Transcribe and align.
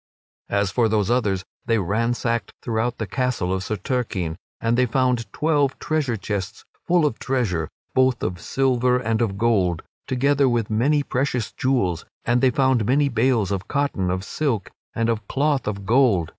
As 0.49 0.71
for 0.71 0.89
those 0.89 1.11
others, 1.11 1.43
they 1.67 1.77
ransacked 1.77 2.53
throughout 2.63 2.97
the 2.97 3.05
castle 3.05 3.53
of 3.53 3.63
Sir 3.63 3.75
Turquine, 3.75 4.35
and 4.59 4.75
they 4.75 4.87
found 4.87 5.31
twelve 5.31 5.77
treasure 5.77 6.17
chests 6.17 6.65
full 6.87 7.05
of 7.05 7.19
treasure, 7.19 7.69
both 7.93 8.23
of 8.23 8.41
silver 8.41 8.97
and 8.97 9.21
of 9.21 9.37
gold, 9.37 9.83
together 10.07 10.49
with 10.49 10.71
many 10.71 11.03
precious 11.03 11.51
jewels; 11.51 12.03
and 12.25 12.41
they 12.41 12.49
found 12.49 12.83
many 12.87 13.09
bales 13.09 13.51
of 13.51 13.67
cloth 13.67 13.95
of 13.95 14.23
silk 14.23 14.71
and 14.95 15.07
of 15.07 15.27
cloth 15.27 15.67
of 15.67 15.85
gold. 15.85 16.29